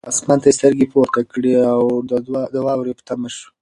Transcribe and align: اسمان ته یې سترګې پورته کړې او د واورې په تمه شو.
اسمان 0.11 0.37
ته 0.41 0.47
یې 0.49 0.57
سترګې 0.59 0.85
پورته 0.93 1.21
کړې 1.31 1.53
او 1.73 1.81
د 2.53 2.57
واورې 2.65 2.93
په 2.97 3.03
تمه 3.07 3.29
شو. 3.35 3.47